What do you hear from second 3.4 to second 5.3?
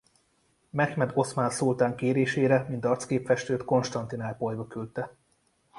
Konstantinápolyba küldte.